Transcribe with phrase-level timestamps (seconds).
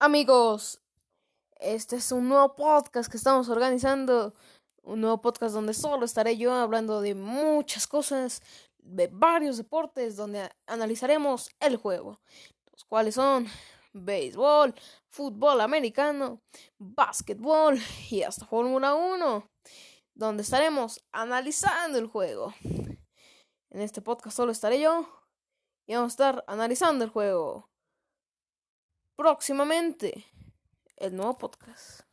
[0.00, 0.80] Amigos,
[1.58, 4.32] este es un nuevo podcast que estamos organizando.
[4.84, 8.40] Un nuevo podcast donde solo estaré yo hablando de muchas cosas,
[8.78, 12.20] de varios deportes, donde analizaremos el juego.
[12.70, 13.48] Los cuales son
[13.92, 14.72] béisbol,
[15.08, 16.42] fútbol americano,
[16.78, 19.50] básquetbol y hasta Fórmula 1.
[20.14, 22.54] Donde estaremos analizando el juego.
[22.62, 25.08] En este podcast solo estaré yo
[25.88, 27.68] y vamos a estar analizando el juego
[29.18, 30.24] próximamente
[30.96, 32.07] el nuevo podcast.